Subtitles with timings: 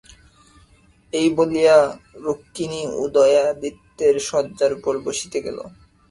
[1.13, 1.77] এই বলিয়া
[2.25, 5.57] রুক্মিণী উদয়াদিত্যের শয্যার উপর বসিতে গেল।